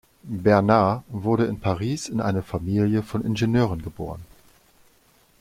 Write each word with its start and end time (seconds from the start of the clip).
Bernard 0.23 1.03
wurde 1.09 1.45
in 1.45 1.59
Paris 1.59 2.09
in 2.09 2.21
eine 2.21 2.41
Familie 2.41 3.03
von 3.03 3.23
Ingenieuren 3.23 3.83
geboren. 3.83 4.25